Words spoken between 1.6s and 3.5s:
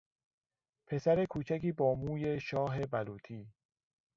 با موی شاه بلوطی